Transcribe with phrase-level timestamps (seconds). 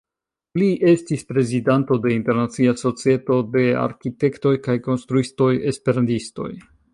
[0.59, 6.51] Li estis prezidanto de Internacia Societo de Arkitektoj kaj Konstruistoj Esperantistoj.